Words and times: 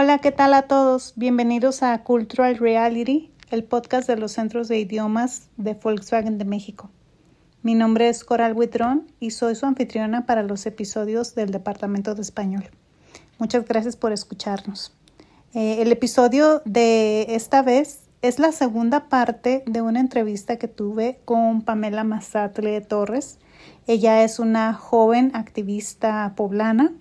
Hola, 0.00 0.18
¿qué 0.18 0.30
tal 0.30 0.54
a 0.54 0.62
todos? 0.62 1.12
Bienvenidos 1.16 1.82
a 1.82 2.04
Cultural 2.04 2.56
Reality, 2.56 3.32
el 3.50 3.64
podcast 3.64 4.06
de 4.06 4.16
los 4.16 4.30
centros 4.30 4.68
de 4.68 4.78
idiomas 4.78 5.48
de 5.56 5.74
Volkswagen 5.74 6.38
de 6.38 6.44
México. 6.44 6.88
Mi 7.64 7.74
nombre 7.74 8.08
es 8.08 8.22
Coral 8.22 8.56
Huitrón 8.56 9.10
y 9.18 9.32
soy 9.32 9.56
su 9.56 9.66
anfitriona 9.66 10.24
para 10.24 10.44
los 10.44 10.66
episodios 10.66 11.34
del 11.34 11.50
Departamento 11.50 12.14
de 12.14 12.22
Español. 12.22 12.70
Muchas 13.40 13.64
gracias 13.64 13.96
por 13.96 14.12
escucharnos. 14.12 14.94
Eh, 15.52 15.82
el 15.82 15.90
episodio 15.90 16.62
de 16.64 17.34
esta 17.34 17.62
vez 17.62 18.02
es 18.22 18.38
la 18.38 18.52
segunda 18.52 19.08
parte 19.08 19.64
de 19.66 19.82
una 19.82 19.98
entrevista 19.98 20.58
que 20.58 20.68
tuve 20.68 21.18
con 21.24 21.62
Pamela 21.62 22.04
Mazatle 22.04 22.80
Torres. 22.82 23.40
Ella 23.88 24.22
es 24.22 24.38
una 24.38 24.74
joven 24.74 25.32
activista 25.34 26.34
poblana 26.36 26.94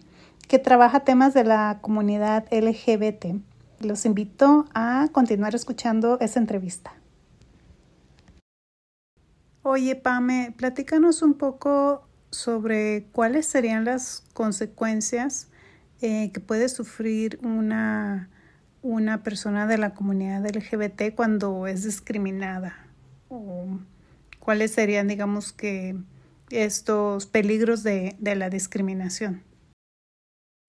que 0.48 0.60
trabaja 0.60 1.02
temas 1.02 1.34
de 1.34 1.44
la 1.44 1.80
comunidad 1.82 2.46
LGBT. 2.52 3.36
Los 3.80 4.06
invito 4.06 4.66
a 4.74 5.08
continuar 5.12 5.54
escuchando 5.56 6.18
esa 6.20 6.40
entrevista. 6.40 6.94
Oye, 9.62 9.96
Pame, 9.96 10.54
platícanos 10.56 11.22
un 11.22 11.34
poco 11.34 12.08
sobre 12.32 13.08
cuáles 13.12 13.46
serían 13.46 13.84
las 13.86 14.24
consecuencias 14.34 15.50
eh, 16.02 16.32
que 16.32 16.40
puede 16.40 16.70
sufrir 16.70 17.40
una, 17.44 18.30
una 18.82 19.24
persona 19.24 19.68
de 19.68 19.78
la 19.78 19.94
comunidad 19.94 20.46
LGBT 20.46 21.14
cuando 21.14 21.68
es 21.68 21.84
discriminada. 21.84 22.88
O 23.28 23.80
cuáles 24.40 24.72
serían, 24.72 25.08
digamos 25.08 25.52
que, 25.52 25.98
estos 26.50 27.26
peligros 27.26 27.84
de, 27.84 28.16
de 28.20 28.36
la 28.38 28.50
discriminación 28.50 29.44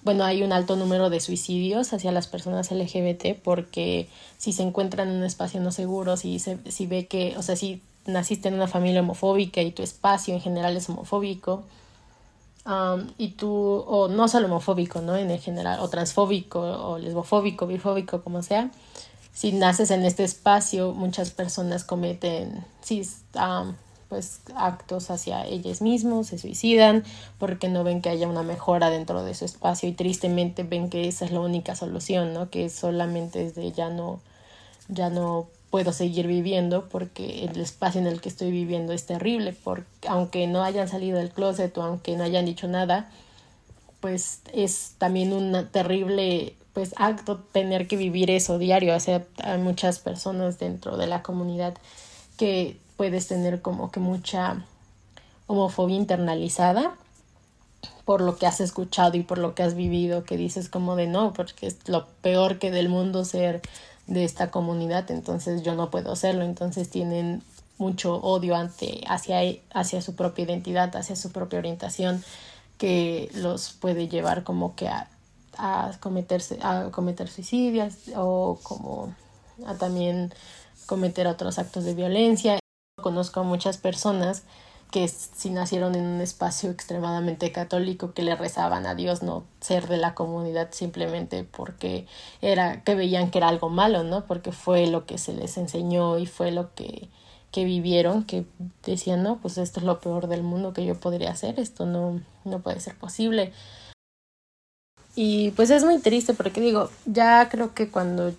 bueno, 0.03 0.25
hay 0.25 0.43
un 0.43 0.53
alto 0.53 0.77
número 0.77 1.11
de 1.11 1.21
suicidios 1.21 1.93
hacia 1.93 2.13
las 2.13 2.27
personas 2.27 2.71
LGBT 2.71 3.41
porque 3.43 4.09
si 4.37 4.53
se 4.53 4.63
encuentran 4.63 5.09
en 5.09 5.17
un 5.17 5.25
espacio 5.25 5.61
no 5.61 5.73
seguro, 5.73 6.17
si, 6.17 6.39
se, 6.39 6.59
si 6.71 6.87
ve 6.87 7.07
que, 7.07 7.37
o 7.37 7.43
sea, 7.43 7.57
si 7.57 7.83
naciste 8.07 8.49
en 8.49 8.55
una 8.55 8.69
familia 8.69 9.01
homofóbica 9.01 9.61
y 9.61 9.73
tu 9.73 9.83
espacio 9.83 10.35
en 10.35 10.41
general 10.41 10.77
es 10.77 10.89
homofóbico, 10.89 11.65
y 13.17 13.29
tú, 13.31 13.51
o 13.51 14.09
no 14.09 14.29
solo 14.29 14.47
homofóbico, 14.47 15.01
¿no? 15.01 15.17
En 15.17 15.31
el 15.31 15.41
general, 15.41 15.81
o 15.81 15.89
transfóbico, 15.89 16.61
o 16.61 16.99
lesbofóbico, 16.99 17.67
bifóbico, 17.67 18.23
como 18.23 18.43
sea, 18.43 18.71
si 19.33 19.53
naces 19.53 19.91
en 19.91 20.05
este 20.05 20.25
espacio, 20.25 20.93
muchas 20.93 21.31
personas 21.31 21.85
cometen, 21.85 22.65
sí, 22.83 23.09
pues 24.09 24.41
actos 24.57 25.11
hacia 25.11 25.45
ellos 25.45 25.83
mismos, 25.83 26.29
se 26.29 26.39
suicidan 26.39 27.05
porque 27.39 27.69
no 27.69 27.85
ven 27.85 28.01
que 28.01 28.09
haya 28.09 28.27
una 28.27 28.43
mejora 28.43 28.91
dentro 28.91 29.23
de 29.23 29.35
su 29.35 29.45
espacio 29.45 29.89
y 29.89 29.93
tristemente 29.93 30.63
ven 30.63 30.89
que 30.89 31.09
esa 31.09 31.25
es 31.25 31.31
la 31.31 31.41
única 31.41 31.75
solución, 31.75 32.33
¿no? 32.33 32.51
Que 32.51 32.71
solamente 32.71 33.45
es 33.45 33.55
de 33.55 33.73
ya 33.73 33.91
no 33.91 34.21
ya 34.89 35.11
no 35.11 35.49
puedo 35.71 35.93
seguir 35.93 36.27
viviendo 36.27 36.89
porque 36.89 37.45
el 37.45 37.61
espacio 37.61 38.01
en 38.01 38.07
el 38.07 38.21
que 38.21 38.31
estoy 38.31 38.51
viviendo 38.51 38.93
es 38.93 39.05
terrible, 39.05 39.55
porque 39.65 40.09
aunque 40.09 40.47
no 40.47 40.63
hayan 40.65 40.89
salido 40.89 41.19
del 41.19 41.31
closet 41.31 41.77
o 41.77 41.83
aunque 41.83 42.17
no 42.17 42.25
hayan 42.25 42.47
dicho 42.47 42.69
nada, 42.69 43.11
pues 44.01 44.41
es 44.53 44.95
también 44.99 45.33
un 45.33 45.69
terrible 45.71 46.55
pues 46.73 46.95
acto 46.97 47.39
tener 47.39 47.87
que 47.87 47.97
vivir 47.97 48.31
eso 48.31 48.59
diario, 48.59 48.95
o 48.95 49.01
sea, 49.01 49.25
hay 49.43 49.59
muchas 49.59 49.99
personas 49.99 50.59
dentro 50.59 50.97
de 50.97 51.07
la 51.07 51.23
comunidad 51.23 51.75
que 52.37 52.79
puedes 52.99 53.29
tener 53.29 53.63
como 53.63 53.91
que 53.91 54.01
mucha 54.01 54.67
homofobia 55.47 55.97
internalizada 55.97 56.95
por 58.05 58.21
lo 58.21 58.37
que 58.37 58.47
has 58.47 58.61
escuchado 58.61 59.17
y 59.17 59.23
por 59.23 59.39
lo 59.39 59.55
que 59.55 59.63
has 59.63 59.75
vivido, 59.75 60.25
que 60.25 60.37
dices 60.37 60.69
como 60.69 60.97
de 60.97 61.07
no, 61.07 61.33
porque 61.33 61.69
es 61.69 61.89
lo 61.89 62.09
peor 62.23 62.59
que 62.59 62.71
del 62.71 62.89
mundo 62.89 63.25
ser 63.25 63.63
de 64.09 64.25
esta 64.25 64.51
comunidad, 64.51 65.11
entonces 65.11 65.63
yo 65.63 65.75
no 65.75 65.91
puedo 65.91 66.17
serlo, 66.17 66.43
entonces 66.43 66.91
tienen 66.91 67.43
mucho 67.77 68.17
odio 68.17 68.57
ante, 68.57 69.03
hacia, 69.07 69.41
hacia 69.73 70.03
su 70.03 70.17
propia 70.17 70.45
identidad, 70.45 70.95
hacia 70.97 71.15
su 71.15 71.31
propia 71.31 71.61
orientación, 71.61 72.25
que 72.79 73.31
los 73.35 73.75
puede 73.75 74.09
llevar 74.09 74.43
como 74.43 74.75
que 74.75 74.89
a, 74.89 75.09
a, 75.57 75.93
cometerse, 76.01 76.59
a 76.63 76.89
cometer 76.91 77.29
suicidios 77.29 77.95
o 78.17 78.59
como 78.63 79.15
a 79.67 79.75
también 79.75 80.33
cometer 80.87 81.29
otros 81.29 81.59
actos 81.59 81.85
de 81.85 81.95
violencia 81.95 82.59
Conozco 83.01 83.41
a 83.41 83.45
muchas 83.45 83.79
personas 83.79 84.45
que 84.91 85.07
si 85.07 85.51
nacieron 85.51 85.95
en 85.95 86.07
un 86.07 86.21
espacio 86.21 86.71
extremadamente 86.71 87.53
católico 87.53 88.13
que 88.15 88.23
le 88.23 88.35
rezaban 88.37 88.87
a 88.87 88.95
Dios 88.95 89.23
no 89.23 89.45
ser 89.61 89.87
de 89.87 89.99
la 89.99 90.15
comunidad 90.15 90.69
simplemente 90.73 91.45
porque 91.45 92.07
era 92.41 92.83
que 92.85 92.95
veían 92.95 93.31
que 93.31 93.39
era 93.39 93.49
algo 93.49 93.69
malo, 93.69 94.03
¿no? 94.03 94.25
Porque 94.25 94.51
fue 94.53 94.87
lo 94.87 95.05
que 95.05 95.19
se 95.19 95.35
les 95.35 95.59
enseñó 95.59 96.19
y 96.19 96.27
fue 96.27 96.51
lo 96.53 96.75
que 96.75 97.09
que 97.51 97.65
vivieron 97.65 98.25
que 98.25 98.45
decían, 98.85 99.23
"No, 99.23 99.39
pues 99.39 99.57
esto 99.57 99.81
es 99.81 99.87
lo 99.87 100.01
peor 100.01 100.27
del 100.29 100.43
mundo 100.43 100.75
que 100.75 100.85
yo 100.85 100.95
podría 101.01 101.31
hacer, 101.33 101.59
esto 101.61 101.87
no 101.87 102.21
no 102.45 102.61
puede 102.61 102.81
ser 102.81 102.97
posible." 102.97 103.53
Y 105.17 105.51
pues 105.53 105.71
es 105.71 105.85
muy 105.85 105.99
triste 105.99 106.33
porque 106.35 106.61
digo, 106.61 106.91
ya 107.07 107.49
creo 107.51 107.75
que 107.75 107.91
cuando 107.91 108.33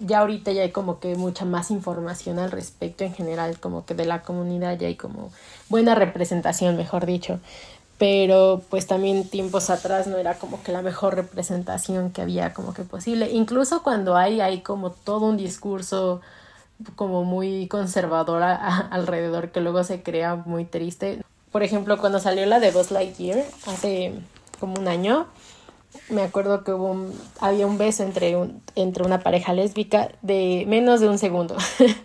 ya 0.00 0.20
ahorita 0.20 0.52
ya 0.52 0.62
hay 0.62 0.70
como 0.70 1.00
que 1.00 1.14
mucha 1.16 1.44
más 1.44 1.70
información 1.70 2.38
al 2.38 2.50
respecto 2.50 3.04
en 3.04 3.14
general, 3.14 3.58
como 3.58 3.84
que 3.84 3.94
de 3.94 4.04
la 4.04 4.22
comunidad 4.22 4.78
ya 4.78 4.86
hay 4.86 4.96
como 4.96 5.30
buena 5.68 5.94
representación, 5.94 6.76
mejor 6.76 7.06
dicho. 7.06 7.40
Pero 7.98 8.62
pues 8.70 8.86
también 8.86 9.28
tiempos 9.28 9.70
atrás 9.70 10.06
no 10.06 10.18
era 10.18 10.34
como 10.34 10.62
que 10.62 10.70
la 10.70 10.82
mejor 10.82 11.16
representación 11.16 12.10
que 12.10 12.22
había 12.22 12.54
como 12.54 12.72
que 12.72 12.84
posible. 12.84 13.30
Incluso 13.32 13.82
cuando 13.82 14.16
hay, 14.16 14.40
hay 14.40 14.60
como 14.60 14.90
todo 14.92 15.26
un 15.26 15.36
discurso 15.36 16.20
como 16.94 17.24
muy 17.24 17.66
conservador 17.66 18.42
alrededor 18.42 19.50
que 19.50 19.60
luego 19.60 19.82
se 19.82 20.02
crea 20.02 20.36
muy 20.36 20.64
triste. 20.64 21.22
Por 21.50 21.64
ejemplo, 21.64 21.98
cuando 21.98 22.20
salió 22.20 22.46
la 22.46 22.60
de 22.60 22.70
Buzz 22.70 22.92
Lightyear 22.92 23.44
hace 23.66 24.12
como 24.60 24.78
un 24.78 24.86
año, 24.86 25.26
me 26.08 26.22
acuerdo 26.22 26.64
que 26.64 26.72
hubo 26.72 26.86
un, 26.86 27.12
había 27.40 27.66
un 27.66 27.78
beso 27.78 28.02
entre, 28.02 28.36
un, 28.36 28.62
entre 28.74 29.04
una 29.04 29.20
pareja 29.20 29.52
lésbica 29.52 30.10
de 30.22 30.64
menos 30.68 31.00
de 31.00 31.08
un 31.08 31.18
segundo. 31.18 31.56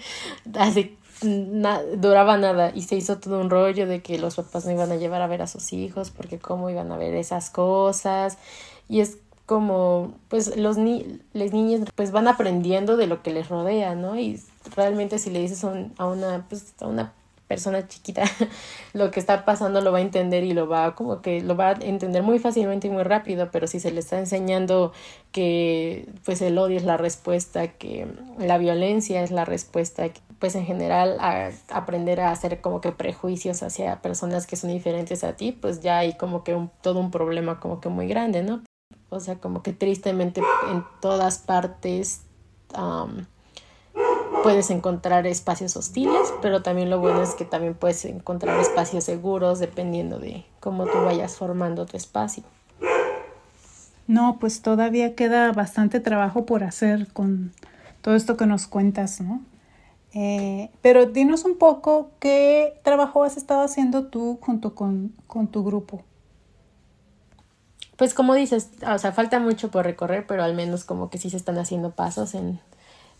Así 0.55 0.97
duraba 1.23 2.37
nada 2.37 2.71
y 2.73 2.81
se 2.81 2.95
hizo 2.95 3.17
todo 3.19 3.39
un 3.39 3.49
rollo 3.49 3.87
de 3.87 4.01
que 4.01 4.17
los 4.17 4.35
papás 4.35 4.65
no 4.65 4.71
iban 4.71 4.91
a 4.91 4.95
llevar 4.95 5.21
a 5.21 5.27
ver 5.27 5.41
a 5.41 5.47
sus 5.47 5.73
hijos 5.73 6.11
porque 6.11 6.39
cómo 6.39 6.69
iban 6.69 6.91
a 6.91 6.97
ver 6.97 7.13
esas 7.13 7.49
cosas 7.49 8.37
y 8.89 8.99
es 8.99 9.17
como 9.45 10.13
pues 10.29 10.57
los 10.57 10.77
ni 10.77 11.19
les 11.33 11.53
niños 11.53 11.87
pues 11.95 12.11
van 12.11 12.27
aprendiendo 12.27 12.97
de 12.97 13.07
lo 13.07 13.21
que 13.21 13.31
les 13.31 13.49
rodea 13.49 13.95
no 13.95 14.19
y 14.19 14.39
realmente 14.75 15.19
si 15.19 15.29
le 15.29 15.39
dices 15.39 15.63
a 15.63 16.05
una 16.05 16.45
pues 16.49 16.73
a 16.79 16.87
una 16.87 17.13
persona 17.53 17.87
chiquita 17.87 18.23
lo 18.93 19.11
que 19.11 19.19
está 19.19 19.45
pasando 19.45 19.79
lo 19.81 19.91
va 19.91 19.99
a 19.99 20.01
entender 20.01 20.43
y 20.43 20.53
lo 20.53 20.67
va 20.67 20.95
como 20.95 21.21
que 21.21 21.39
lo 21.41 21.55
va 21.55 21.69
a 21.69 21.71
entender 21.73 22.23
muy 22.23 22.39
fácilmente 22.39 22.87
y 22.87 22.89
muy 22.89 23.03
rápido, 23.03 23.49
pero 23.51 23.67
si 23.67 23.79
se 23.79 23.91
le 23.91 23.99
está 23.99 24.17
enseñando 24.17 24.91
que 25.31 26.09
pues 26.25 26.41
el 26.41 26.57
odio 26.57 26.77
es 26.77 26.83
la 26.83 26.97
respuesta, 26.97 27.67
que 27.67 28.07
la 28.39 28.57
violencia 28.57 29.21
es 29.21 29.29
la 29.29 29.45
respuesta, 29.45 30.05
pues 30.39 30.55
en 30.55 30.65
general 30.65 31.17
a 31.19 31.51
aprender 31.69 32.21
a 32.21 32.31
hacer 32.31 32.59
como 32.59 32.81
que 32.81 32.91
prejuicios 32.91 33.61
hacia 33.61 34.01
personas 34.01 34.47
que 34.47 34.55
son 34.55 34.71
diferentes 34.71 35.23
a 35.23 35.35
ti, 35.35 35.51
pues 35.51 35.81
ya 35.81 35.99
hay 35.99 36.17
como 36.17 36.43
que 36.43 36.57
todo 36.81 36.99
un 36.99 37.11
problema 37.11 37.59
como 37.59 37.79
que 37.79 37.89
muy 37.89 38.07
grande, 38.07 38.41
¿no? 38.41 38.63
O 39.09 39.19
sea, 39.19 39.35
como 39.35 39.61
que 39.61 39.73
tristemente 39.73 40.41
en 40.71 40.83
todas 41.01 41.37
partes 41.37 42.21
puedes 44.43 44.69
encontrar 44.69 45.25
espacios 45.25 45.75
hostiles, 45.77 46.33
pero 46.41 46.61
también 46.61 46.89
lo 46.89 46.99
bueno 46.99 47.23
es 47.23 47.33
que 47.33 47.45
también 47.45 47.73
puedes 47.73 48.03
encontrar 48.05 48.59
espacios 48.59 49.05
seguros 49.05 49.59
dependiendo 49.59 50.19
de 50.19 50.45
cómo 50.59 50.85
tú 50.85 50.99
vayas 51.03 51.37
formando 51.37 51.85
tu 51.85 51.97
espacio. 51.97 52.43
No, 54.05 54.37
pues 54.39 54.61
todavía 54.61 55.15
queda 55.15 55.51
bastante 55.53 56.01
trabajo 56.01 56.45
por 56.45 56.63
hacer 56.63 57.07
con 57.13 57.53
todo 58.01 58.15
esto 58.15 58.35
que 58.35 58.45
nos 58.45 58.67
cuentas, 58.67 59.21
¿no? 59.21 59.41
Eh, 60.13 60.69
pero 60.81 61.07
dinos 61.07 61.45
un 61.45 61.57
poco 61.57 62.11
qué 62.19 62.79
trabajo 62.83 63.23
has 63.23 63.37
estado 63.37 63.63
haciendo 63.63 64.07
tú 64.07 64.37
junto 64.41 64.75
con, 64.75 65.13
con 65.25 65.47
tu 65.47 65.63
grupo. 65.63 66.03
Pues 67.95 68.13
como 68.13 68.33
dices, 68.33 68.69
o 68.85 68.97
sea, 68.99 69.13
falta 69.13 69.39
mucho 69.39 69.71
por 69.71 69.85
recorrer, 69.85 70.27
pero 70.27 70.43
al 70.43 70.53
menos 70.53 70.83
como 70.83 71.09
que 71.09 71.17
sí 71.17 71.29
se 71.29 71.37
están 71.37 71.57
haciendo 71.57 71.91
pasos 71.91 72.35
en, 72.35 72.59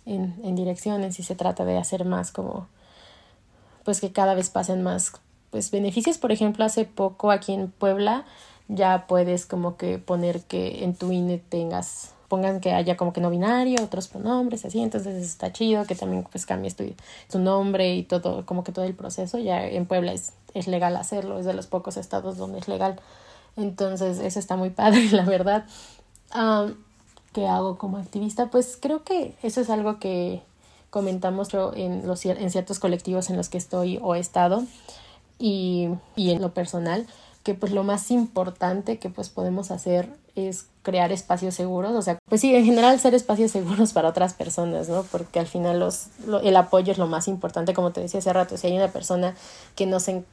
en, 0.06 0.36
en 0.44 0.56
direcciones 0.56 1.20
y 1.20 1.24
se 1.24 1.36
trata 1.36 1.66
de 1.66 1.78
hacer 1.78 2.06
más 2.06 2.32
como 2.32 2.68
pues 3.84 4.00
que 4.00 4.12
cada 4.12 4.34
vez 4.34 4.50
pasen 4.50 4.84
más 4.84 5.14
pues 5.50 5.72
beneficios. 5.72 6.18
Por 6.18 6.32
ejemplo 6.32 6.66
hace 6.66 6.86
poco 6.86 7.32
aquí 7.32 7.54
en 7.54 7.70
Puebla 7.70 8.26
ya 8.68 9.06
puedes 9.08 9.46
como 9.46 9.78
que 9.78 10.00
poner 10.00 10.42
que 10.42 10.84
en 10.84 10.96
tu 10.96 11.12
INE 11.12 11.38
tengas 11.38 12.12
pongan 12.30 12.62
que 12.62 12.72
haya 12.72 12.98
como 12.98 13.14
que 13.14 13.22
no 13.22 13.30
binario 13.30 13.84
otros 13.84 14.08
pronombres 14.08 14.66
así 14.66 14.82
entonces 14.82 15.22
está 15.24 15.52
chido 15.52 15.86
que 15.86 15.94
también 15.94 16.26
pues 16.32 16.48
cambies 16.48 16.76
tu, 16.76 16.84
tu 17.30 17.38
nombre 17.38 17.94
y 17.94 18.04
todo 18.04 18.46
como 18.46 18.64
que 18.64 18.72
todo 18.72 18.86
el 18.86 18.96
proceso. 18.96 19.38
Ya 19.38 19.66
en 19.66 19.86
Puebla 19.86 20.14
es, 20.14 20.34
es 20.54 20.68
legal 20.68 20.96
hacerlo 20.96 21.40
es 21.40 21.46
de 21.46 21.54
los 21.54 21.68
pocos 21.68 21.98
estados 21.98 22.38
donde 22.38 22.60
es 22.60 22.68
legal. 22.68 23.00
Entonces 23.56 24.20
eso 24.20 24.40
está 24.40 24.56
muy 24.56 24.72
padre 24.72 25.08
la 25.12 25.26
verdad 25.26 25.66
que 27.34 27.48
hago 27.48 27.78
como 27.78 27.98
activista, 27.98 28.48
pues 28.48 28.78
creo 28.80 29.04
que 29.04 29.36
eso 29.44 29.62
es 29.62 29.70
algo 29.70 30.00
que 30.00 30.42
comentamos 30.90 31.50
en, 31.76 32.06
los, 32.08 32.24
en 32.26 32.52
ciertos 32.52 32.80
colectivos 32.80 33.30
en 33.30 33.38
los 33.38 33.50
que 33.50 33.58
estoy 33.58 34.00
o 34.02 34.16
he 34.16 34.20
estado 34.20 34.64
y, 35.40 35.90
y 36.16 36.30
en 36.30 36.42
lo 36.42 36.54
personal, 36.54 37.08
que 37.44 37.56
pues 37.56 37.72
lo 37.72 37.84
más 37.84 38.12
importante 38.12 39.00
que 39.00 39.10
pues 39.10 39.30
podemos 39.30 39.72
hacer 39.72 40.08
es 40.36 40.68
crear 40.82 41.12
espacios 41.12 41.56
seguros, 41.56 41.94
o 41.94 42.02
sea, 42.02 42.18
pues 42.28 42.42
sí, 42.42 42.54
en 42.56 42.66
general 42.66 43.00
ser 43.00 43.14
espacios 43.16 43.52
seguros 43.52 43.94
para 43.94 44.10
otras 44.10 44.34
personas, 44.34 44.90
¿no? 44.90 45.04
Porque 45.04 45.40
al 45.40 45.48
final 45.48 45.80
los, 45.80 46.08
el 46.44 46.56
apoyo 46.56 46.92
es 46.92 46.98
lo 46.98 47.08
más 47.08 47.28
importante, 47.28 47.74
como 47.74 47.92
te 47.92 48.02
decía 48.02 48.20
hace 48.20 48.34
rato, 48.34 48.58
si 48.58 48.68
hay 48.68 48.78
una 48.78 48.90
persona 48.90 49.36
que 49.76 49.86
no 49.86 50.00
se, 50.00 50.24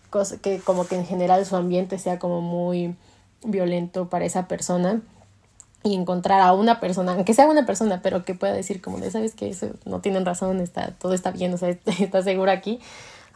que 0.43 0.61
como 0.61 0.87
que 0.87 0.96
en 0.96 1.06
general 1.06 1.44
su 1.46 1.56
ambiente 1.56 1.99
sea 1.99 2.19
como 2.19 2.41
muy 2.41 2.96
violento 3.44 4.08
para 4.08 4.25
esa 4.25 4.49
persona, 4.49 5.00
y 5.82 5.94
encontrar 5.94 6.41
a 6.41 6.53
una 6.53 6.81
persona, 6.81 7.12
aunque 7.12 7.35
sea 7.35 7.49
una 7.49 7.65
persona, 7.65 8.00
pero 8.03 8.25
que 8.25 8.35
pueda 8.35 8.53
decir 8.53 8.82
como 8.82 8.99
de, 8.99 9.11
sabes 9.11 9.35
que 9.35 9.49
eso 9.49 9.69
no 9.87 10.00
tienen 10.00 10.27
razón, 10.27 10.61
está, 10.61 10.93
todo 10.93 11.15
está 11.15 11.31
bien, 11.31 11.55
o 11.55 11.59
sea, 11.59 11.71
está 12.00 12.23
seguro 12.23 12.50
aquí, 12.50 12.81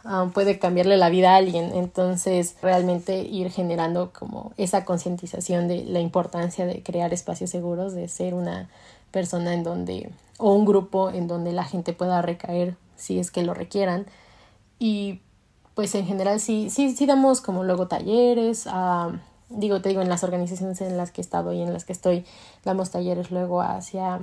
um, 0.03 0.31
puede 0.31 0.59
cambiarle 0.59 0.97
la 0.97 1.09
vida 1.09 1.33
a 1.33 1.37
alguien. 1.37 1.71
Entonces, 1.73 2.55
realmente 2.61 3.19
ir 3.21 3.49
generando 3.51 4.11
como 4.17 4.53
esa 4.57 4.85
concientización 4.85 5.67
de 5.67 5.85
la 5.85 5.99
importancia 5.99 6.65
de 6.65 6.83
crear 6.83 7.13
espacios 7.13 7.49
seguros, 7.49 7.93
de 7.93 8.07
ser 8.07 8.35
una 8.35 8.69
persona 9.11 9.53
en 9.53 9.63
donde, 9.63 10.11
o 10.37 10.53
un 10.53 10.65
grupo 10.65 11.09
en 11.09 11.27
donde 11.27 11.51
la 11.51 11.63
gente 11.63 11.93
pueda 11.93 12.21
recaer 12.21 12.75
si 12.95 13.19
es 13.19 13.31
que 13.31 13.43
lo 13.43 13.53
requieran. 13.55 14.05
Y 14.77 15.21
pues 15.73 15.95
en 15.95 16.05
general 16.05 16.39
sí, 16.39 16.69
sí, 16.69 16.95
sí 16.95 17.05
damos 17.05 17.41
como 17.41 17.63
luego 17.63 17.87
talleres, 17.87 18.67
a 18.67 19.11
digo, 19.49 19.81
te 19.81 19.89
digo, 19.89 20.01
en 20.01 20.09
las 20.09 20.23
organizaciones 20.23 20.81
en 20.81 20.97
las 20.97 21.11
que 21.11 21.21
he 21.21 21.23
estado 21.23 21.53
y 21.53 21.61
en 21.61 21.73
las 21.73 21.85
que 21.85 21.93
estoy, 21.93 22.25
damos 22.63 22.91
talleres 22.91 23.31
luego 23.31 23.61
hacia, 23.61 24.19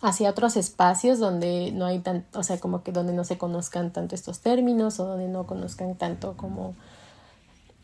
hacia 0.00 0.30
otros 0.30 0.56
espacios 0.56 1.18
donde 1.18 1.72
no 1.72 1.86
hay 1.86 1.98
tan, 1.98 2.24
o 2.34 2.42
sea, 2.42 2.58
como 2.58 2.82
que 2.82 2.92
donde 2.92 3.12
no 3.12 3.24
se 3.24 3.38
conozcan 3.38 3.92
tanto 3.92 4.14
estos 4.14 4.40
términos 4.40 5.00
o 5.00 5.06
donde 5.06 5.28
no 5.28 5.46
conozcan 5.46 5.94
tanto 5.94 6.36
como 6.36 6.74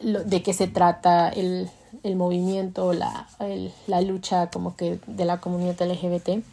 lo, 0.01 0.23
de 0.25 0.43
qué 0.43 0.53
se 0.53 0.69
trata 0.69 1.29
el, 1.29 1.71
el 2.03 2.17
movimiento, 2.17 2.93
la, 2.93 3.29
el, 3.41 3.73
la 3.87 4.01
lucha 4.01 4.49
como 4.51 4.77
que 4.77 5.01
de 5.07 5.25
la 5.25 5.41
comunidad 5.41 5.81
LGBT 5.81 6.45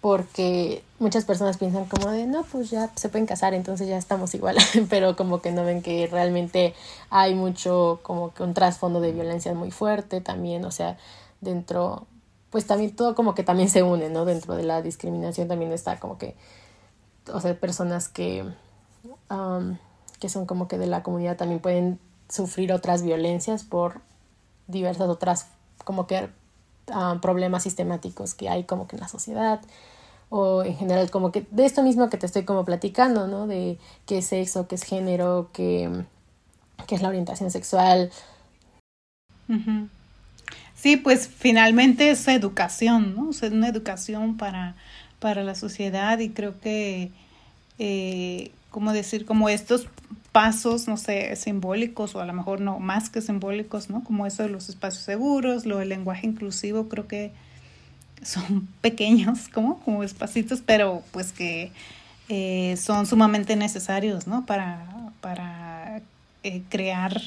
porque 0.00 0.84
muchas 0.98 1.24
personas 1.24 1.56
piensan 1.56 1.86
como 1.86 2.10
de, 2.10 2.26
no, 2.26 2.44
pues 2.44 2.70
ya 2.70 2.90
se 2.94 3.08
pueden 3.08 3.26
casar, 3.26 3.54
entonces 3.54 3.88
ya 3.88 3.98
estamos 3.98 4.34
igual, 4.34 4.56
pero 4.90 5.16
como 5.16 5.40
que 5.40 5.52
no 5.52 5.64
ven 5.64 5.82
que 5.82 6.06
realmente 6.06 6.74
hay 7.10 7.34
mucho, 7.34 8.00
como 8.02 8.32
que 8.32 8.42
un 8.42 8.54
trasfondo 8.54 9.00
de 9.00 9.12
violencia 9.12 9.52
muy 9.54 9.70
fuerte 9.70 10.20
también, 10.20 10.64
o 10.64 10.70
sea, 10.70 10.96
dentro, 11.40 12.06
pues 12.50 12.66
también 12.66 12.94
todo 12.94 13.14
como 13.14 13.34
que 13.34 13.42
también 13.42 13.68
se 13.68 13.82
une, 13.82 14.08
¿no? 14.08 14.24
Dentro 14.24 14.54
de 14.54 14.62
la 14.62 14.82
discriminación 14.82 15.48
también 15.48 15.72
está 15.72 15.98
como 15.98 16.18
que, 16.18 16.36
o 17.32 17.40
sea, 17.40 17.58
personas 17.58 18.08
que, 18.08 18.44
que 20.20 20.28
son 20.28 20.46
como 20.46 20.68
que 20.68 20.78
de 20.78 20.86
la 20.86 21.02
comunidad 21.02 21.36
también 21.36 21.60
pueden 21.60 21.98
sufrir 22.28 22.72
otras 22.72 23.02
violencias 23.02 23.64
por 23.64 24.00
diversas 24.66 25.08
otras, 25.08 25.46
como 25.84 26.06
que 26.06 26.28
problemas 27.20 27.64
sistemáticos 27.64 28.34
que 28.34 28.48
hay 28.48 28.64
como 28.64 28.86
que 28.86 28.96
en 28.96 29.00
la 29.00 29.08
sociedad 29.08 29.60
o 30.28 30.64
en 30.64 30.76
general 30.76 31.10
como 31.10 31.32
que 31.32 31.46
de 31.50 31.64
esto 31.64 31.82
mismo 31.82 32.10
que 32.10 32.16
te 32.16 32.26
estoy 32.26 32.44
como 32.44 32.64
platicando, 32.64 33.26
¿no? 33.26 33.46
De 33.46 33.78
qué 34.06 34.18
es 34.18 34.26
sexo, 34.26 34.66
qué 34.66 34.74
es 34.74 34.82
género, 34.82 35.50
qué, 35.52 35.90
qué 36.86 36.94
es 36.94 37.02
la 37.02 37.08
orientación 37.08 37.50
sexual. 37.50 38.10
Sí, 40.74 40.96
pues 40.96 41.28
finalmente 41.28 42.10
es 42.10 42.26
educación, 42.28 43.14
¿no? 43.16 43.30
es 43.30 43.42
una 43.42 43.68
educación 43.68 44.36
para, 44.36 44.76
para 45.20 45.42
la 45.42 45.54
sociedad 45.54 46.18
y 46.18 46.30
creo 46.30 46.60
que, 46.60 47.10
eh, 47.78 48.50
como 48.70 48.92
decir, 48.92 49.24
como 49.24 49.48
estos 49.48 49.88
pasos, 50.36 50.86
no 50.86 50.98
sé, 50.98 51.34
simbólicos 51.34 52.14
o 52.14 52.20
a 52.20 52.26
lo 52.26 52.34
mejor 52.34 52.60
no 52.60 52.78
más 52.78 53.08
que 53.08 53.22
simbólicos, 53.22 53.88
¿no? 53.88 54.04
Como 54.04 54.26
eso 54.26 54.42
de 54.42 54.50
los 54.50 54.68
espacios 54.68 55.02
seguros, 55.02 55.64
lo 55.64 55.78
del 55.78 55.88
lenguaje 55.88 56.26
inclusivo, 56.26 56.90
creo 56.90 57.08
que 57.08 57.32
son 58.22 58.68
pequeños, 58.82 59.48
como, 59.48 59.80
como 59.80 60.04
espacitos, 60.04 60.60
pero 60.60 61.02
pues 61.10 61.32
que 61.32 61.72
eh, 62.28 62.76
son 62.76 63.06
sumamente 63.06 63.56
necesarios, 63.56 64.26
¿no? 64.26 64.44
Para, 64.44 64.86
para 65.22 66.02
eh, 66.42 66.62
crear 66.68 67.18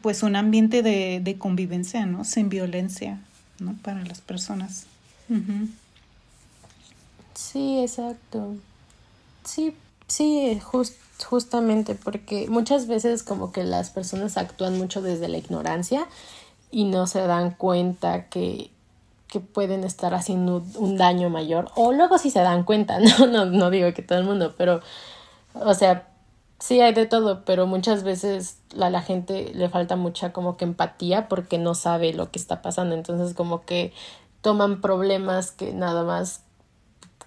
pues 0.00 0.22
un 0.22 0.36
ambiente 0.36 0.84
de, 0.84 1.18
de, 1.18 1.38
convivencia, 1.38 2.06
¿no? 2.06 2.22
Sin 2.22 2.48
violencia, 2.48 3.18
¿no? 3.58 3.74
Para 3.82 4.04
las 4.04 4.20
personas. 4.20 4.86
Sí, 7.34 7.80
exacto. 7.80 8.54
Sí, 9.44 9.74
sí, 10.06 10.60
justamente 11.24 11.94
porque 11.94 12.48
muchas 12.48 12.86
veces 12.86 13.22
como 13.22 13.52
que 13.52 13.64
las 13.64 13.90
personas 13.90 14.36
actúan 14.36 14.78
mucho 14.78 15.02
desde 15.02 15.28
la 15.28 15.38
ignorancia 15.38 16.06
y 16.70 16.84
no 16.84 17.06
se 17.06 17.20
dan 17.20 17.52
cuenta 17.52 18.28
que 18.28 18.70
que 19.32 19.40
pueden 19.40 19.82
estar 19.82 20.12
haciendo 20.12 20.62
un 20.76 20.98
daño 20.98 21.30
mayor. 21.30 21.70
O 21.74 21.92
luego 21.92 22.18
si 22.18 22.30
se 22.30 22.40
dan 22.40 22.64
cuenta, 22.64 22.98
no, 23.18 23.26
no, 23.26 23.46
no 23.46 23.70
digo 23.70 23.90
que 23.94 24.02
todo 24.02 24.18
el 24.18 24.26
mundo, 24.26 24.54
pero 24.58 24.82
o 25.54 25.72
sea, 25.72 26.06
sí 26.58 26.80
hay 26.82 26.92
de 26.92 27.06
todo, 27.06 27.44
pero 27.46 27.66
muchas 27.66 28.02
veces 28.04 28.58
a 28.78 28.90
la 28.90 29.00
gente 29.00 29.50
le 29.54 29.70
falta 29.70 29.96
mucha 29.96 30.34
como 30.34 30.58
que 30.58 30.64
empatía 30.64 31.28
porque 31.28 31.56
no 31.56 31.74
sabe 31.74 32.12
lo 32.12 32.30
que 32.30 32.38
está 32.38 32.60
pasando, 32.60 32.94
entonces 32.94 33.34
como 33.34 33.62
que 33.62 33.94
toman 34.42 34.82
problemas 34.82 35.50
que 35.50 35.72
nada 35.72 36.04
más 36.04 36.42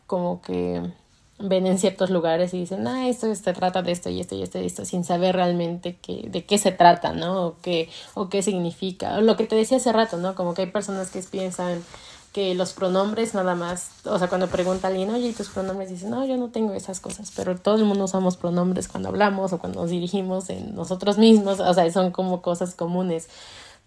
como 0.06 0.42
que 0.42 0.94
ven 1.38 1.68
en 1.68 1.78
ciertos 1.78 2.10
lugares 2.10 2.54
y 2.54 2.60
dicen, 2.60 2.88
ah, 2.88 3.08
esto 3.08 3.34
se 3.36 3.54
trata 3.54 3.82
de 3.82 3.92
esto 3.92 4.10
y 4.10 4.22
esto 4.22 4.36
y 4.36 4.44
esto 4.44 4.60
y 4.60 4.66
esto, 4.66 4.86
sin 4.86 5.04
saber 5.04 5.36
realmente 5.36 5.98
que, 6.02 6.28
de 6.30 6.46
qué 6.46 6.58
se 6.58 6.72
trata, 6.72 7.14
¿no? 7.14 7.48
O 7.48 7.56
qué, 7.62 7.90
o 8.14 8.30
qué 8.30 8.42
significa. 8.42 9.18
O 9.18 9.22
lo 9.22 9.36
que 9.36 9.46
te 9.46 9.56
decía 9.56 9.78
hace 9.78 9.92
rato, 9.92 10.18
¿no? 10.18 10.36
Como 10.36 10.54
que 10.54 10.64
hay 10.64 10.72
personas 10.72 11.12
que 11.12 11.22
piensan 11.22 11.84
que 12.32 12.54
los 12.54 12.74
pronombres 12.74 13.34
nada 13.34 13.56
más, 13.56 13.92
o 14.04 14.20
sea, 14.20 14.28
cuando 14.28 14.48
pregunta 14.48 14.90
alguien, 14.90 15.10
oye, 15.10 15.30
¿y 15.30 15.34
tus 15.34 15.48
pronombres? 15.48 15.90
Dicen, 15.90 16.10
no, 16.10 16.26
yo 16.26 16.36
no 16.36 16.50
tengo 16.50 16.74
esas 16.74 17.00
cosas, 17.00 17.32
pero 17.34 17.56
todo 17.58 17.76
el 17.76 17.86
mundo 17.86 18.04
usamos 18.04 18.36
pronombres 18.36 18.90
cuando 18.90 19.08
hablamos 19.08 19.54
o 19.54 19.58
cuando 19.58 19.80
nos 19.80 19.90
dirigimos 19.90 20.50
en 20.50 20.76
nosotros 20.76 21.18
mismos, 21.18 21.62
o 21.62 21.74
sea, 21.74 21.90
son 21.94 22.12
como 22.12 22.42
cosas 22.42 22.76
comunes 22.76 23.30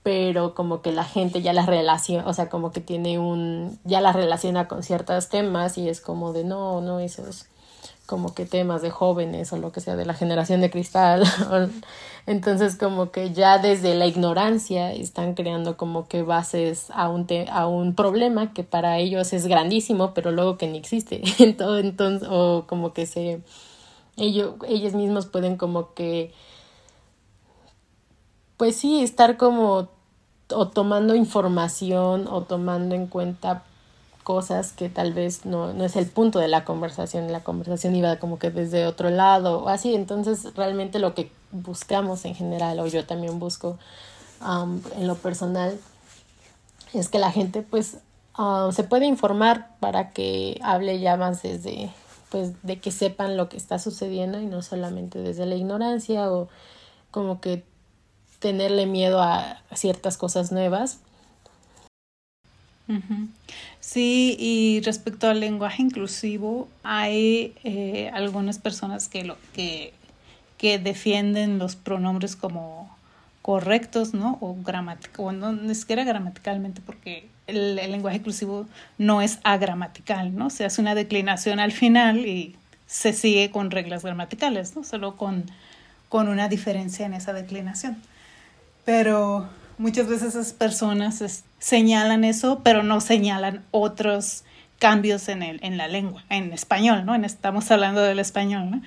pero 0.08 0.54
como 0.54 0.80
que 0.80 0.90
la 0.90 1.04
gente 1.04 1.42
ya 1.42 1.52
las 1.52 1.66
relaciona, 1.66 2.26
o 2.26 2.32
sea, 2.32 2.48
como 2.48 2.72
que 2.72 2.80
tiene 2.80 3.18
un, 3.18 3.78
ya 3.84 4.00
las 4.00 4.16
relaciona 4.16 4.66
con 4.66 4.82
ciertos 4.82 5.28
temas 5.28 5.76
y 5.76 5.86
es 5.90 6.00
como 6.00 6.32
de 6.32 6.44
no, 6.44 6.80
no, 6.80 6.98
esos 6.98 7.44
como 8.06 8.32
que 8.32 8.46
temas 8.46 8.80
de 8.80 8.88
jóvenes 8.88 9.52
o 9.52 9.58
lo 9.58 9.70
que 9.70 9.82
sea 9.82 9.96
de 9.96 10.06
la 10.06 10.14
generación 10.14 10.62
de 10.62 10.70
cristal. 10.70 11.24
Entonces 12.26 12.76
como 12.76 13.10
que 13.10 13.34
ya 13.34 13.58
desde 13.58 13.94
la 13.94 14.06
ignorancia 14.06 14.94
están 14.94 15.34
creando 15.34 15.76
como 15.76 16.08
que 16.08 16.22
bases 16.22 16.86
a 16.94 17.10
un, 17.10 17.26
a 17.52 17.66
un 17.66 17.94
problema 17.94 18.54
que 18.54 18.64
para 18.64 18.96
ellos 18.96 19.34
es 19.34 19.46
grandísimo, 19.46 20.14
pero 20.14 20.30
luego 20.30 20.56
que 20.56 20.68
ni 20.68 20.78
existe. 20.78 21.20
Entonces, 21.38 22.26
o 22.30 22.64
como 22.66 22.94
que 22.94 23.04
se, 23.04 23.42
ellos, 24.16 24.54
ellos 24.66 24.94
mismos 24.94 25.26
pueden 25.26 25.58
como 25.58 25.92
que 25.92 26.32
pues 28.58 28.74
sí, 28.76 29.02
estar 29.02 29.36
como 29.36 29.88
o 30.52 30.68
tomando 30.68 31.14
información 31.14 32.26
o 32.28 32.42
tomando 32.42 32.94
en 32.94 33.06
cuenta 33.06 33.62
cosas 34.24 34.72
que 34.72 34.90
tal 34.90 35.14
vez 35.14 35.46
no, 35.46 35.72
no 35.72 35.84
es 35.84 35.96
el 35.96 36.06
punto 36.06 36.38
de 36.38 36.48
la 36.48 36.64
conversación, 36.64 37.32
la 37.32 37.42
conversación 37.42 37.96
iba 37.96 38.16
como 38.16 38.38
que 38.38 38.50
desde 38.50 38.86
otro 38.86 39.08
lado 39.08 39.60
o 39.64 39.68
así, 39.70 39.94
entonces 39.94 40.54
realmente 40.54 40.98
lo 40.98 41.14
que 41.14 41.32
buscamos 41.50 42.26
en 42.26 42.34
general, 42.34 42.78
o 42.80 42.86
yo 42.86 43.06
también 43.06 43.38
busco 43.38 43.78
en 44.40 45.06
lo 45.06 45.14
personal, 45.14 45.78
es 46.92 47.08
que 47.08 47.18
la 47.18 47.32
gente 47.32 47.62
pues 47.62 47.98
se 48.70 48.84
puede 48.84 49.06
informar 49.06 49.70
para 49.80 50.10
que 50.10 50.60
hable 50.62 51.00
ya 51.00 51.16
más 51.16 51.42
desde 51.42 51.90
pues 52.30 52.62
de 52.62 52.78
que 52.78 52.90
sepan 52.90 53.38
lo 53.38 53.48
que 53.48 53.56
está 53.56 53.78
sucediendo 53.78 54.38
y 54.40 54.46
no 54.46 54.60
solamente 54.60 55.18
desde 55.18 55.46
la 55.46 55.54
ignorancia 55.54 56.30
o 56.30 56.48
como 57.10 57.40
que 57.40 57.64
tenerle 58.38 58.86
miedo 58.86 59.22
a 59.22 59.62
ciertas 59.74 60.16
cosas 60.16 60.52
nuevas. 60.52 61.00
Sí, 63.80 64.36
y 64.38 64.80
respecto 64.82 65.28
al 65.28 65.40
lenguaje 65.40 65.82
inclusivo, 65.82 66.68
hay 66.82 67.54
eh, 67.62 68.10
algunas 68.14 68.58
personas 68.58 69.08
que, 69.08 69.24
lo, 69.24 69.36
que, 69.52 69.92
que 70.56 70.78
defienden 70.78 71.58
los 71.58 71.76
pronombres 71.76 72.34
como 72.34 72.96
correctos, 73.42 74.14
¿no? 74.14 74.38
O 74.40 74.56
o 75.18 75.32
no 75.32 75.52
ni 75.52 75.74
siquiera 75.74 76.04
gramaticalmente, 76.04 76.80
porque 76.80 77.28
el, 77.46 77.78
el, 77.78 77.92
lenguaje 77.92 78.18
inclusivo 78.18 78.66
no 78.96 79.20
es 79.20 79.38
agramatical, 79.44 80.34
¿no? 80.34 80.48
Se 80.48 80.64
hace 80.64 80.80
una 80.80 80.94
declinación 80.94 81.60
al 81.60 81.72
final 81.72 82.26
y 82.26 82.56
se 82.86 83.12
sigue 83.12 83.50
con 83.50 83.70
reglas 83.70 84.02
gramaticales, 84.02 84.74
¿no? 84.76 84.82
Solo 84.82 85.16
con, 85.16 85.44
con 86.08 86.28
una 86.28 86.48
diferencia 86.48 87.04
en 87.04 87.12
esa 87.12 87.34
declinación. 87.34 87.98
Pero, 88.88 89.46
muchas 89.76 90.08
veces 90.08 90.28
esas 90.28 90.54
personas 90.54 91.22
señalan 91.58 92.24
eso, 92.24 92.62
pero 92.64 92.82
no 92.82 93.02
señalan 93.02 93.62
otros 93.70 94.44
cambios 94.78 95.28
en, 95.28 95.42
el, 95.42 95.62
en 95.62 95.76
la 95.76 95.88
lengua, 95.88 96.24
en 96.30 96.54
español, 96.54 97.04
¿no? 97.04 97.14
Estamos 97.14 97.70
hablando 97.70 98.00
del 98.00 98.18
español, 98.18 98.70
¿no? 98.70 98.82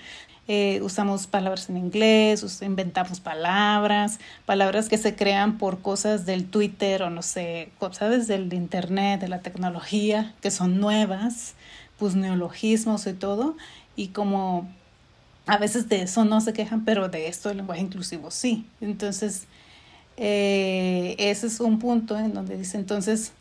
Eh, 0.48 0.80
usamos 0.82 1.28
palabras 1.28 1.70
en 1.70 1.78
inglés, 1.78 2.44
inventamos 2.64 3.20
palabras, 3.20 4.20
palabras 4.48 4.90
que 4.90 4.98
se 4.98 5.16
crean 5.16 5.60
por 5.60 5.84
cosas 5.84 6.26
del 6.26 6.46
Twitter 6.46 7.04
o 7.04 7.12
no 7.12 7.22
sé, 7.22 7.70
cosas 7.78 8.26
del 8.26 8.52
internet, 8.56 9.22
de 9.22 9.28
la 9.28 9.42
tecnología, 9.42 10.34
que 10.42 10.50
son 10.50 10.80
nuevas, 10.80 11.54
pues 12.00 12.16
neologismos 12.16 13.06
y 13.06 13.14
todo, 13.14 13.56
y 13.96 14.08
como 14.08 14.68
a 15.46 15.60
veces 15.60 15.90
de 15.90 16.02
eso 16.02 16.26
no 16.26 16.42
se 16.42 16.54
quejan, 16.54 16.86
pero 16.86 17.08
de 17.08 17.28
esto 17.28 17.52
el 17.52 17.58
lenguaje 17.58 17.82
inclusivo 17.82 18.32
sí. 18.32 18.66
Entonces, 18.82 19.46
eh, 20.24 21.16
ese 21.18 21.48
es 21.48 21.60
un 21.60 21.80
punto 21.80 22.16
en 22.16 22.36
donde 22.36 22.56
dice 22.56 22.78
entonces 22.78 23.34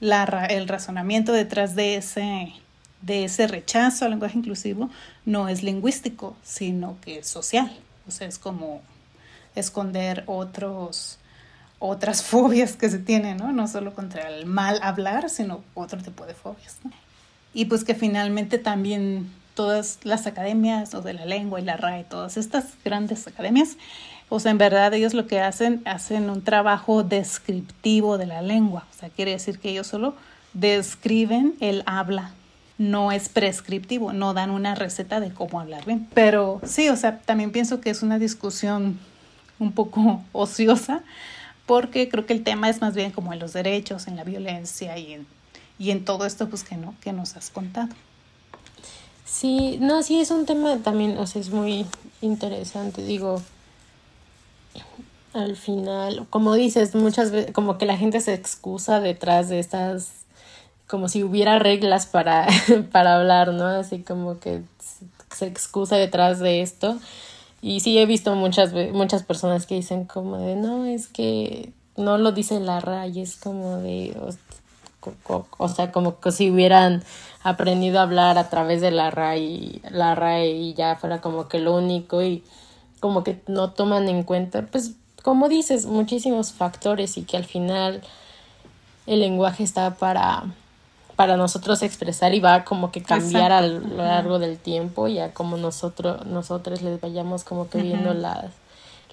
el 0.00 0.68
razonamiento 0.68 1.32
detrás 1.32 1.74
de 1.74 1.96
ese, 1.96 2.52
de 3.02 3.24
ese 3.24 3.48
rechazo 3.48 4.04
al 4.04 4.12
lenguaje 4.12 4.38
inclusivo 4.38 4.88
no 5.24 5.48
es 5.48 5.64
lingüístico, 5.64 6.36
sino 6.44 6.96
que 7.00 7.18
es 7.18 7.26
social. 7.26 7.76
O 8.06 8.12
sea, 8.12 8.28
es 8.28 8.38
como 8.38 8.82
esconder 9.56 10.22
otros, 10.26 11.18
otras 11.80 12.22
fobias 12.22 12.76
que 12.76 12.88
se 12.88 13.00
tienen, 13.00 13.38
¿no? 13.38 13.50
No 13.50 13.66
solo 13.66 13.92
contra 13.92 14.28
el 14.28 14.46
mal 14.46 14.78
hablar, 14.80 15.30
sino 15.30 15.64
otro 15.74 16.00
tipo 16.00 16.24
de 16.24 16.34
fobias. 16.34 16.76
Y 17.52 17.64
pues 17.64 17.82
que 17.82 17.96
finalmente 17.96 18.58
también 18.58 19.28
todas 19.54 19.98
las 20.04 20.28
academias 20.28 20.94
o 20.94 21.02
de 21.02 21.14
la 21.14 21.26
lengua 21.26 21.60
y 21.60 21.64
la 21.64 21.76
RAE, 21.76 22.04
todas 22.04 22.36
estas 22.36 22.66
grandes 22.84 23.26
academias, 23.26 23.76
o 24.28 24.40
sea, 24.40 24.50
en 24.50 24.58
verdad 24.58 24.92
ellos 24.92 25.14
lo 25.14 25.26
que 25.26 25.40
hacen, 25.40 25.80
hacen 25.86 26.28
un 26.28 26.42
trabajo 26.42 27.02
descriptivo 27.02 28.18
de 28.18 28.26
la 28.26 28.42
lengua. 28.42 28.86
O 28.94 28.98
sea, 28.98 29.08
quiere 29.08 29.30
decir 29.32 29.58
que 29.58 29.70
ellos 29.70 29.86
solo 29.86 30.14
describen 30.52 31.54
el 31.60 31.82
habla. 31.86 32.32
No 32.76 33.10
es 33.10 33.28
prescriptivo, 33.28 34.12
no 34.12 34.34
dan 34.34 34.50
una 34.50 34.74
receta 34.74 35.18
de 35.18 35.32
cómo 35.32 35.60
hablar 35.60 35.84
bien. 35.84 36.06
Pero 36.14 36.60
sí, 36.64 36.88
o 36.88 36.96
sea, 36.96 37.18
también 37.20 37.50
pienso 37.52 37.80
que 37.80 37.90
es 37.90 38.02
una 38.02 38.18
discusión 38.18 38.98
un 39.58 39.72
poco 39.72 40.22
ociosa, 40.32 41.02
porque 41.66 42.08
creo 42.08 42.26
que 42.26 42.34
el 42.34 42.44
tema 42.44 42.68
es 42.68 42.80
más 42.80 42.94
bien 42.94 43.10
como 43.10 43.32
en 43.32 43.38
los 43.38 43.52
derechos, 43.52 44.08
en 44.08 44.16
la 44.16 44.24
violencia 44.24 44.96
y 44.98 45.14
en, 45.14 45.26
y 45.78 45.90
en 45.90 46.04
todo 46.04 46.26
esto 46.26 46.48
pues 46.48 46.64
que 46.64 46.76
no, 46.76 46.94
que 47.00 47.12
nos 47.12 47.36
has 47.36 47.50
contado. 47.50 47.94
Sí, 49.24 49.78
no, 49.80 50.02
sí 50.02 50.20
es 50.20 50.30
un 50.30 50.46
tema 50.46 50.78
también, 50.78 51.18
o 51.18 51.26
sea, 51.26 51.42
es 51.42 51.50
muy 51.50 51.84
interesante, 52.22 53.02
digo, 53.02 53.42
al 55.34 55.56
final, 55.56 56.26
como 56.30 56.54
dices, 56.54 56.94
muchas 56.94 57.30
veces, 57.30 57.52
como 57.52 57.78
que 57.78 57.86
la 57.86 57.96
gente 57.96 58.20
se 58.20 58.34
excusa 58.34 59.00
detrás 59.00 59.48
de 59.48 59.58
estas, 59.58 60.24
como 60.86 61.08
si 61.08 61.22
hubiera 61.22 61.58
reglas 61.58 62.06
para, 62.06 62.46
para 62.92 63.16
hablar, 63.16 63.52
¿no? 63.52 63.66
Así 63.66 64.02
como 64.02 64.38
que 64.40 64.62
se 65.34 65.46
excusa 65.46 65.96
detrás 65.96 66.38
de 66.40 66.62
esto. 66.62 66.98
Y 67.60 67.80
sí 67.80 67.98
he 67.98 68.06
visto 68.06 68.34
muchas, 68.34 68.72
muchas 68.92 69.22
personas 69.22 69.66
que 69.66 69.74
dicen 69.74 70.04
como 70.04 70.38
de, 70.38 70.56
no, 70.56 70.86
es 70.86 71.08
que 71.08 71.72
no 71.96 72.16
lo 72.16 72.32
dice 72.32 72.60
la 72.60 72.80
RAI, 72.80 73.20
es 73.20 73.36
como 73.36 73.78
de, 73.78 74.16
o, 75.58 75.68
sea, 75.68 75.90
como 75.90 76.20
que 76.20 76.32
si 76.32 76.50
hubieran 76.50 77.02
aprendido 77.42 77.98
a 77.98 78.02
hablar 78.02 78.38
a 78.38 78.48
través 78.48 78.80
de 78.80 78.92
la 78.92 79.10
RAI, 79.10 79.82
la 79.90 80.14
RAI 80.14 80.50
y 80.50 80.74
ya 80.74 80.96
fuera 80.96 81.20
como 81.20 81.48
que 81.48 81.58
lo 81.58 81.76
único 81.76 82.22
y 82.22 82.44
como 83.00 83.24
que 83.24 83.40
no 83.46 83.70
toman 83.70 84.08
en 84.08 84.22
cuenta, 84.22 84.66
pues 84.66 84.92
como 85.22 85.48
dices, 85.48 85.86
muchísimos 85.86 86.52
factores 86.52 87.16
y 87.18 87.22
que 87.22 87.36
al 87.36 87.44
final 87.44 88.02
el 89.06 89.20
lenguaje 89.20 89.64
está 89.64 89.94
para, 89.94 90.44
para 91.16 91.36
nosotros 91.36 91.82
expresar 91.82 92.34
y 92.34 92.40
va 92.40 92.64
como 92.64 92.92
que 92.92 93.02
cambiar 93.02 93.52
a 93.52 93.62
lo 93.62 93.80
largo 93.96 94.38
del 94.38 94.58
tiempo 94.58 95.08
y 95.08 95.18
a 95.18 95.34
como 95.34 95.56
nosotros, 95.56 96.24
nosotros 96.26 96.82
les 96.82 97.00
vayamos 97.00 97.44
como 97.44 97.68
que 97.68 97.82
viendo 97.82 98.14
las, 98.14 98.46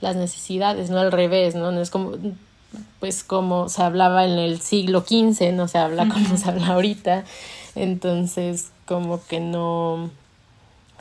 las 0.02 0.16
necesidades, 0.16 0.90
no 0.90 1.00
al 1.00 1.12
revés, 1.12 1.56
¿no? 1.56 1.72
No 1.72 1.82
es 1.82 1.90
como, 1.90 2.12
pues 3.00 3.24
como 3.24 3.70
se 3.70 3.82
hablaba 3.82 4.26
en 4.26 4.38
el 4.38 4.62
siglo 4.62 5.02
XV, 5.02 5.54
no 5.54 5.68
se 5.68 5.78
habla 5.78 6.08
como 6.08 6.38
se 6.38 6.50
habla 6.50 6.68
ahorita, 6.68 7.24
entonces 7.76 8.72
como 8.86 9.24
que 9.26 9.40
no 9.40 10.12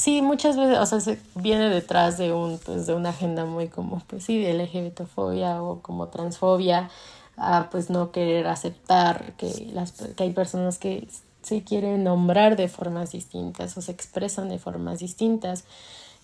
Sí, 0.05 0.21
muchas 0.21 0.59
veces, 0.59 0.77
o 0.81 0.85
sea, 0.85 1.01
se 1.01 1.19
viene 1.35 1.71
detrás 1.71 2.19
de 2.19 2.31
un, 2.35 2.59
pues, 2.59 2.87
de 2.87 2.93
una 2.95 3.09
agenda 3.09 3.47
muy 3.47 3.69
como, 3.69 4.01
pues 4.01 4.25
sí, 4.25 4.39
de 4.39 4.53
LGBTfobia 4.53 5.63
o 5.63 5.81
como 5.81 6.09
transfobia, 6.09 6.91
a 7.39 7.71
pues 7.71 7.89
no 7.89 8.13
querer 8.13 8.47
aceptar 8.47 9.33
que 9.39 9.71
las 9.73 9.93
que 9.93 10.23
hay 10.23 10.35
personas 10.35 10.77
que 10.77 11.09
se 11.43 11.65
quieren 11.65 12.05
nombrar 12.05 12.57
de 12.57 12.69
formas 12.69 13.13
distintas 13.13 13.79
o 13.79 13.81
se 13.81 13.93
expresan 13.93 14.51
de 14.51 14.59
formas 14.59 14.99
distintas. 14.99 15.65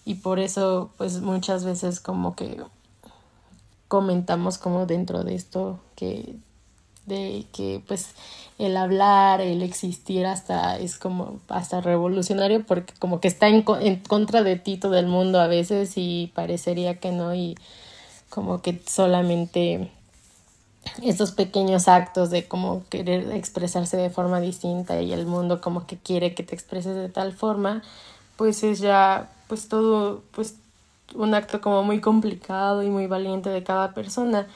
Y 0.04 0.16
por 0.16 0.40
eso 0.40 0.90
pues 0.98 1.22
muchas 1.22 1.64
veces 1.64 2.00
como 2.00 2.36
que 2.36 2.62
comentamos 3.88 4.58
como 4.58 4.84
dentro 4.84 5.24
de 5.24 5.34
esto 5.36 5.80
que 5.96 6.36
de 7.10 7.44
que 7.52 7.82
pues 7.86 8.14
el 8.58 8.76
hablar, 8.76 9.40
el 9.40 9.62
existir 9.62 10.24
hasta 10.26 10.78
es 10.78 10.98
como 10.98 11.40
hasta 11.48 11.80
revolucionario 11.80 12.64
porque 12.64 12.94
como 12.98 13.20
que 13.20 13.28
está 13.28 13.48
en, 13.48 13.64
en 13.80 13.96
contra 14.00 14.42
de 14.42 14.56
ti 14.56 14.78
todo 14.78 14.96
el 14.98 15.06
mundo 15.06 15.40
a 15.40 15.46
veces 15.46 15.92
y 15.96 16.30
parecería 16.34 16.98
que 17.00 17.12
no 17.12 17.34
y 17.34 17.56
como 18.30 18.62
que 18.62 18.80
solamente 18.86 19.90
estos 21.02 21.32
pequeños 21.32 21.88
actos 21.88 22.30
de 22.30 22.48
como 22.48 22.84
querer 22.88 23.30
expresarse 23.32 23.96
de 23.96 24.10
forma 24.10 24.40
distinta 24.40 25.00
y 25.00 25.12
el 25.12 25.26
mundo 25.26 25.60
como 25.60 25.86
que 25.86 25.98
quiere 25.98 26.34
que 26.34 26.42
te 26.42 26.54
expreses 26.54 26.96
de 26.96 27.08
tal 27.08 27.32
forma, 27.32 27.82
pues 28.36 28.62
es 28.62 28.78
ya 28.78 29.30
pues 29.48 29.68
todo 29.68 30.22
pues 30.32 30.56
un 31.14 31.34
acto 31.34 31.60
como 31.60 31.82
muy 31.82 32.00
complicado 32.00 32.82
y 32.82 32.88
muy 32.88 33.06
valiente 33.06 33.50
de 33.50 33.62
cada 33.62 33.94
persona 33.94 34.46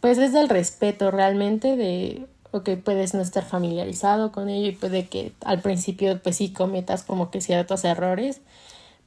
pues 0.00 0.18
es 0.18 0.32
del 0.32 0.48
respeto 0.48 1.10
realmente 1.10 1.76
de 1.76 2.26
ok, 2.52 2.70
puedes 2.82 3.14
no 3.14 3.20
estar 3.20 3.44
familiarizado 3.44 4.32
con 4.32 4.48
ello 4.48 4.68
y 4.68 4.72
puede 4.72 5.06
que 5.08 5.32
al 5.44 5.60
principio 5.60 6.20
pues 6.22 6.36
sí 6.36 6.52
cometas 6.52 7.02
como 7.02 7.30
que 7.30 7.40
ciertos 7.40 7.84
errores, 7.84 8.40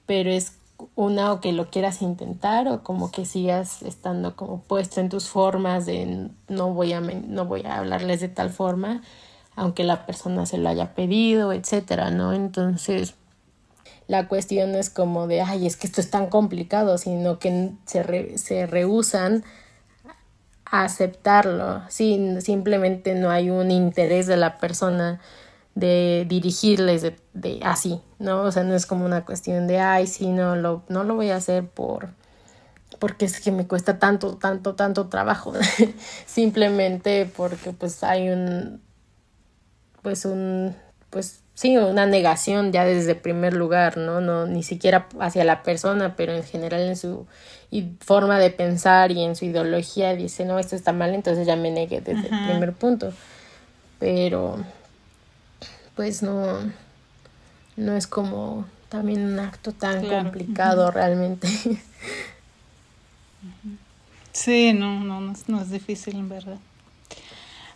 pero 0.06 0.30
es 0.30 0.54
una 0.96 1.32
o 1.32 1.42
que 1.42 1.52
lo 1.52 1.70
quieras 1.70 2.02
intentar 2.02 2.68
o 2.68 2.84
como 2.84 3.12
que 3.12 3.26
sigas 3.26 3.84
estando 3.84 4.36
como 4.36 4.62
puesto 4.62 5.00
en 5.00 5.10
tus 5.10 5.30
formas 5.30 5.86
de 5.86 6.30
no 6.48 6.74
voy 6.74 6.94
a 6.94 7.02
no 7.02 7.46
voy 7.46 7.64
a 7.66 7.78
hablarles 7.78 8.20
de 8.20 8.30
tal 8.30 8.50
forma 8.50 9.02
aunque 9.56 9.84
la 9.84 10.06
persona 10.06 10.46
se 10.46 10.58
lo 10.58 10.70
haya 10.70 10.94
pedido, 10.96 11.54
etcétera, 11.54 12.10
¿no? 12.10 12.34
Entonces, 12.34 13.16
la 14.08 14.28
cuestión 14.28 14.76
es 14.76 14.90
como 14.90 15.28
de, 15.28 15.42
ay, 15.42 15.68
es 15.68 15.78
que 15.78 15.88
esto 15.88 16.02
es 16.02 16.10
tan 16.10 16.28
complicado, 16.28 16.98
sino 16.98 17.38
que 17.40 17.72
se, 17.86 18.38
se 18.38 18.66
rehusan 18.66 19.44
aceptarlo, 20.72 21.84
simplemente 21.90 23.14
no 23.14 23.30
hay 23.30 23.50
un 23.50 23.72
interés 23.72 24.26
de 24.26 24.38
la 24.38 24.58
persona 24.58 25.20
de 25.76 26.26
dirigirles 26.28 27.02
de, 27.02 27.18
de, 27.34 27.60
así, 27.64 28.02
¿no? 28.20 28.42
O 28.44 28.52
sea, 28.52 28.64
no 28.64 28.74
es 28.74 28.86
como 28.86 29.06
una 29.06 29.26
cuestión 29.26 29.68
de, 29.68 29.80
ay, 29.80 30.08
sí, 30.08 30.28
no 30.28 30.56
lo, 30.56 30.84
no 30.88 31.04
lo 31.04 31.16
voy 31.16 31.30
a 31.30 31.36
hacer 31.36 31.68
por, 31.68 32.10
porque 33.00 33.26
es 33.26 33.42
que 33.42 33.52
me 33.52 33.68
cuesta 33.68 34.00
tanto, 34.00 34.38
tanto, 34.38 34.76
tanto 34.76 35.08
trabajo, 35.08 35.54
simplemente 36.26 37.30
porque 37.36 37.74
pues 37.74 38.04
hay 38.04 38.30
un, 38.30 38.82
pues 40.02 40.24
un, 40.26 40.76
pues 41.10 41.41
sí, 41.54 41.78
una 41.78 42.06
negación 42.06 42.72
ya 42.72 42.86
desde 42.86 43.16
primer 43.16 43.54
lugar, 43.54 43.98
¿no? 43.98 44.22
No, 44.22 44.46
ni 44.46 44.64
siquiera 44.64 45.08
hacia 45.20 45.44
la 45.44 45.64
persona, 45.64 46.16
pero 46.16 46.34
en 46.34 46.44
general 46.44 46.82
en 46.82 46.98
su 46.98 47.26
forma 48.00 48.40
de 48.40 48.50
pensar 48.50 49.12
y 49.12 49.24
en 49.24 49.36
su 49.36 49.46
ideología 49.46 50.16
dice, 50.16 50.46
no, 50.46 50.60
esto 50.60 50.76
está 50.76 50.92
mal, 50.92 51.14
entonces 51.14 51.48
ya 51.48 51.56
me 51.56 51.72
negué 51.72 52.02
desde 52.02 52.28
el 52.28 52.46
primer 52.46 52.74
punto. 52.74 53.14
Pero, 54.00 54.58
pues 55.96 56.24
no, 56.24 56.60
no 57.78 57.96
es 57.96 58.08
como 58.08 58.66
también 58.90 59.22
un 59.22 59.40
acto 59.40 59.72
tan 59.72 60.06
complicado 60.06 60.92
realmente. 60.92 61.48
Sí, 64.34 64.74
no, 64.74 65.00
no, 65.02 65.20
no 65.20 65.34
no 65.48 65.62
es 65.62 65.72
difícil 65.72 66.16
en 66.16 66.30
verdad. 66.30 66.58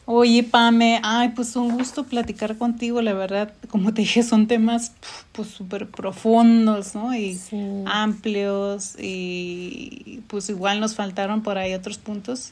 Oye, 0.08 0.44
Pame, 0.44 1.00
ay, 1.04 1.30
pues 1.30 1.56
un 1.56 1.76
gusto 1.76 2.04
platicar 2.04 2.58
contigo, 2.58 3.02
la 3.02 3.14
verdad, 3.14 3.52
como 3.70 3.92
te 3.92 4.04
dije, 4.04 4.22
son 4.22 4.46
temas 4.46 4.92
pues 5.32 5.48
súper 5.48 5.90
profundos, 5.90 6.94
¿no? 6.94 7.16
Y 7.16 7.40
amplios 7.88 8.96
y 9.00 10.22
pues 10.28 10.50
igual 10.50 10.80
nos 10.80 10.94
faltaron 10.94 11.42
por 11.42 11.58
ahí 11.58 11.74
otros 11.74 11.98
puntos, 11.98 12.52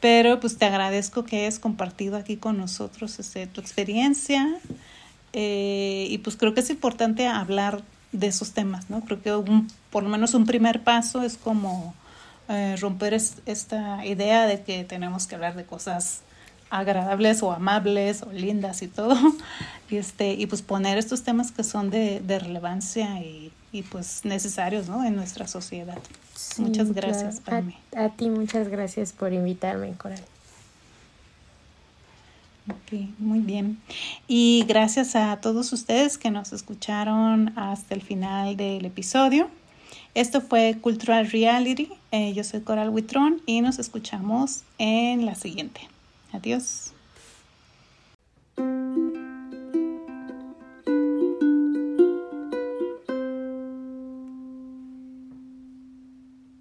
pero 0.00 0.38
pues 0.38 0.58
te 0.58 0.64
agradezco 0.64 1.24
que 1.24 1.40
hayas 1.40 1.58
compartido 1.58 2.16
aquí 2.16 2.36
con 2.36 2.56
nosotros 2.56 3.18
este, 3.18 3.48
tu 3.48 3.60
experiencia 3.60 4.46
eh, 5.32 6.06
y 6.08 6.18
pues 6.18 6.36
creo 6.36 6.54
que 6.54 6.60
es 6.60 6.70
importante 6.70 7.26
hablar 7.26 7.82
de 8.12 8.28
esos 8.28 8.52
temas, 8.52 8.90
¿no? 8.90 9.00
Creo 9.00 9.20
que 9.22 9.34
un, 9.34 9.66
por 9.90 10.04
lo 10.04 10.08
menos 10.08 10.34
un 10.34 10.46
primer 10.46 10.84
paso 10.84 11.22
es 11.22 11.36
como 11.36 11.94
eh, 12.48 12.76
romper 12.80 13.12
esta 13.12 14.06
idea 14.06 14.46
de 14.46 14.62
que 14.62 14.84
tenemos 14.84 15.26
que 15.26 15.34
hablar 15.34 15.56
de 15.56 15.64
cosas 15.64 16.22
agradables 16.70 17.42
o 17.42 17.52
amables 17.52 18.22
o 18.22 18.32
lindas 18.32 18.82
y 18.82 18.88
todo. 18.88 19.16
Y, 19.90 19.96
este, 19.96 20.34
y 20.34 20.46
pues 20.46 20.62
poner 20.62 20.98
estos 20.98 21.22
temas 21.22 21.52
que 21.52 21.64
son 21.64 21.90
de, 21.90 22.20
de 22.20 22.38
relevancia 22.38 23.20
y, 23.20 23.52
y, 23.72 23.82
pues 23.82 24.24
necesarios 24.24 24.88
¿no? 24.88 25.04
en 25.04 25.16
nuestra 25.16 25.46
sociedad. 25.46 25.98
muchas 26.58 26.92
gracias, 26.92 27.40
claro. 27.40 27.72
a, 27.96 28.04
a, 28.04 28.08
ti 28.10 28.28
muchas 28.30 28.68
gracias 28.68 29.12
por 29.12 29.32
invitarme, 29.32 29.92
Coral. 29.92 30.22
Ok, 32.68 32.98
muy 33.18 33.38
bien. 33.38 33.78
Y 34.26 34.64
gracias 34.66 35.14
a 35.14 35.36
todos 35.40 35.72
ustedes 35.72 36.18
que 36.18 36.32
nos 36.32 36.52
escucharon 36.52 37.56
hasta 37.56 37.94
el 37.94 38.02
final 38.02 38.56
del 38.56 38.84
episodio. 38.84 39.48
Esto 40.14 40.40
fue 40.40 40.76
Cultural 40.80 41.30
Reality. 41.30 41.90
Eh, 42.10 42.32
yo 42.32 42.42
soy 42.42 42.62
Coral 42.62 42.88
Huitrón 42.88 43.40
y 43.46 43.60
nos 43.60 43.78
escuchamos 43.78 44.62
en 44.78 45.26
la 45.26 45.36
siguiente. 45.36 45.88
Adiós. 46.36 46.95